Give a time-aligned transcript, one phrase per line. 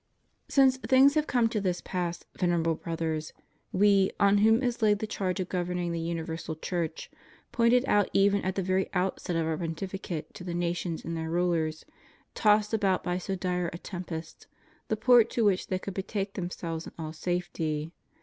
[0.47, 2.23] Since things have come to this pass.
[2.35, 3.33] Venerable Brothers,
[3.71, 7.11] We, on whom is laid the charge of governing the Universal Church,
[7.51, 11.15] pointed out even at the very outset of Our Pon tificate to the nations and
[11.15, 11.85] their rulers,
[12.33, 14.47] tossed about by so dire a tempest,
[14.87, 17.91] the port to which they could betake themselves in all safety.